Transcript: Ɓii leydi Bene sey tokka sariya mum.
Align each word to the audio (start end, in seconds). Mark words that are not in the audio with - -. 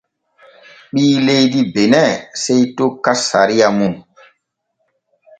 Ɓii 0.93 1.15
leydi 1.25 1.61
Bene 1.73 2.03
sey 2.41 2.61
tokka 2.77 3.11
sariya 3.27 3.67
mum. 3.77 3.93